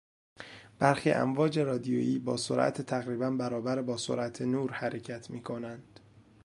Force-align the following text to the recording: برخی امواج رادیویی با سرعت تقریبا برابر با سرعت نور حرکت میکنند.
برخی 0.79 1.11
امواج 1.11 1.59
رادیویی 1.59 2.19
با 2.19 2.37
سرعت 2.37 2.81
تقریبا 2.81 3.31
برابر 3.31 3.81
با 3.81 3.97
سرعت 3.97 4.41
نور 4.41 4.71
حرکت 4.71 5.29
میکنند. 5.29 5.99